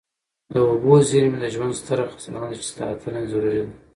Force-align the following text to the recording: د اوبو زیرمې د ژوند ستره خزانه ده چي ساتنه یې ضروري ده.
د 0.53 0.55
اوبو 0.69 0.93
زیرمې 1.09 1.37
د 1.41 1.45
ژوند 1.53 1.73
ستره 1.81 2.05
خزانه 2.11 2.39
ده 2.49 2.55
چي 2.61 2.65
ساتنه 2.71 3.17
یې 3.21 3.29
ضروري 3.31 3.59
ده. 3.63 3.67